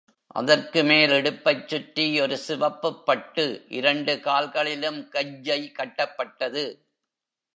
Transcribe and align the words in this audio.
அதற்குமேல் 0.35 1.11
இடுப்பைச் 1.11 1.67
சுற்றி 1.67 2.21
ஒரு 2.21 2.37
சிவப்புப் 2.37 3.05
பட்டு 3.05 3.65
இரண்டு 3.69 4.19
கால்களிலும் 4.19 4.99
கஜ்ஜை 5.11 5.59
கட்டப்பட்டது. 5.71 6.63